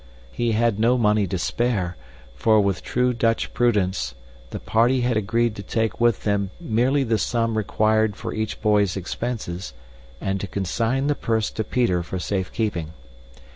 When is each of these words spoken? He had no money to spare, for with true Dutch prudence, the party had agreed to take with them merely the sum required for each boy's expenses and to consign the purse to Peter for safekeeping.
He 0.31 0.53
had 0.53 0.79
no 0.79 0.97
money 0.97 1.27
to 1.27 1.37
spare, 1.37 1.95
for 2.33 2.59
with 2.59 2.81
true 2.81 3.13
Dutch 3.13 3.53
prudence, 3.53 4.15
the 4.49 4.59
party 4.59 5.01
had 5.01 5.15
agreed 5.15 5.55
to 5.57 5.61
take 5.61 6.01
with 6.01 6.23
them 6.23 6.49
merely 6.59 7.03
the 7.03 7.19
sum 7.19 7.55
required 7.55 8.15
for 8.15 8.33
each 8.33 8.63
boy's 8.63 8.97
expenses 8.97 9.75
and 10.19 10.41
to 10.41 10.47
consign 10.47 11.05
the 11.05 11.13
purse 11.13 11.51
to 11.51 11.63
Peter 11.63 12.01
for 12.01 12.17
safekeeping. 12.17 12.93